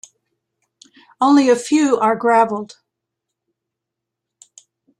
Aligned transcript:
Only 1.19 1.47
a 1.49 1.55
few 1.55 1.99
are 1.99 2.15
graveled. 2.15 2.77